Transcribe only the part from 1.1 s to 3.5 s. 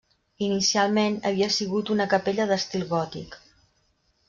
havia sigut una capella d'estil gòtic.